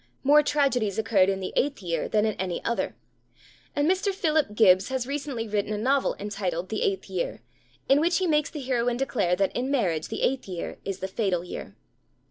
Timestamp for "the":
1.41-1.53, 6.69-6.81, 8.49-8.63, 10.07-10.23, 11.01-11.07